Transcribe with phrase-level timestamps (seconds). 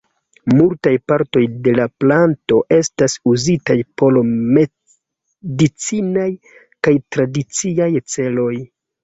[0.51, 6.27] Multaj partoj de la planto estas uzitaj por medicinaj
[6.89, 8.53] kaj tradiciaj celoj.